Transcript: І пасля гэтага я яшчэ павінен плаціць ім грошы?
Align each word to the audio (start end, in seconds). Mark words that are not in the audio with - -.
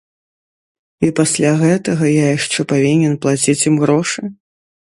І 1.07 1.09
пасля 1.19 1.51
гэтага 1.63 2.05
я 2.13 2.25
яшчэ 2.37 2.59
павінен 2.75 3.13
плаціць 3.27 3.59
ім 3.73 3.81
грошы? 3.87 4.21